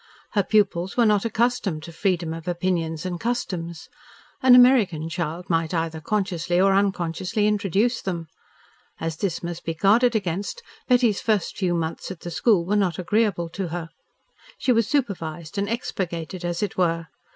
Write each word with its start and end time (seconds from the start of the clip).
Her 0.31 0.41
pupils 0.41 0.97
were 0.97 1.05
not 1.05 1.25
accustomed 1.25 1.83
to 1.83 1.91
freedom 1.91 2.33
of 2.33 2.47
opinions 2.47 3.05
and 3.05 3.19
customs. 3.19 3.87
An 4.41 4.55
American 4.55 5.09
child 5.09 5.47
might 5.47 5.75
either 5.75 6.01
consciously 6.01 6.59
or 6.59 6.73
unconsciously 6.73 7.45
introduce 7.45 8.01
them. 8.01 8.25
As 8.99 9.17
this 9.17 9.43
must 9.43 9.63
be 9.63 9.75
guarded 9.75 10.15
against, 10.15 10.63
Betty's 10.87 11.21
first 11.21 11.55
few 11.55 11.75
months 11.75 12.09
at 12.09 12.21
the 12.21 12.31
school 12.31 12.65
were 12.65 12.75
not 12.75 12.97
agreeable 12.97 13.49
to 13.49 13.67
her. 13.67 13.89
She 14.57 14.71
was 14.71 14.87
supervised 14.87 15.59
and 15.59 15.69
expurgated, 15.69 16.43
as 16.43 16.63
it 16.63 16.79
were. 16.79 17.05